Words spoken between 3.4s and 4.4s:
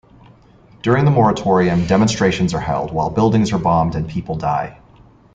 are bombed and people